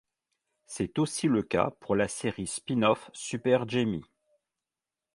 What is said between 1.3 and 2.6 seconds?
cas pour la série